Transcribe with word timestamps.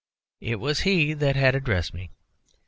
It 0.39 0.59
was 0.59 0.79
he 0.79 1.13
that 1.13 1.35
had 1.35 1.53
addressed 1.53 1.93
me. 1.93 2.09